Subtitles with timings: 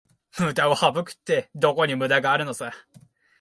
[0.39, 2.73] ムダを省くって、どこにムダがあるのさ